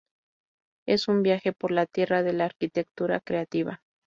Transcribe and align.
Es 0.87 1.07
un 1.07 1.21
viaje 1.21 1.53
por 1.53 1.69
la 1.69 1.85
tierra 1.85 2.23
de 2.23 2.33
la 2.33 2.45
arquitectura 2.45 3.19
creativa. 3.19 3.83